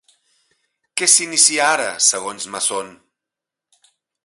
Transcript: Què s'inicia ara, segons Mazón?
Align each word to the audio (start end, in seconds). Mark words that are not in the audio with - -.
Què 1.01 1.07
s'inicia 1.15 1.67
ara, 1.75 1.87
segons 2.07 2.49
Mazón? 2.55 2.91